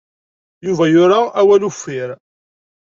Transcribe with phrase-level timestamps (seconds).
[0.65, 2.09] Yuba yura awal uffir.